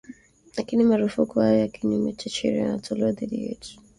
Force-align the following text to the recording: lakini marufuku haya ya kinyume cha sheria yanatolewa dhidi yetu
lakini 0.57 0.83
marufuku 0.83 1.39
haya 1.39 1.57
ya 1.57 1.67
kinyume 1.67 2.13
cha 2.13 2.29
sheria 2.29 2.61
yanatolewa 2.63 3.11
dhidi 3.11 3.43
yetu 3.43 3.79